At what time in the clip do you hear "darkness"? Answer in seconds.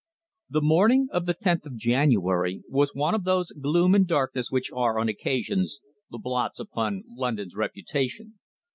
4.07-4.49